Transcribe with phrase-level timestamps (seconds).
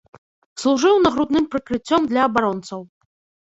[0.61, 2.81] Служыў нагрудным прыкрыццём для абаронцаў.